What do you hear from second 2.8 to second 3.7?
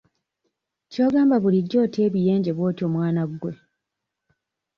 mwana gwe?